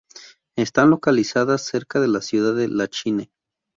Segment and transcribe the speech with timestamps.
[0.55, 3.29] Están localizadas cerca la ciudad de Lachine.